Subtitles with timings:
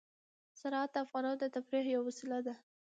[0.59, 2.53] زراعت د افغانانو د تفریح یوه وسیله ده.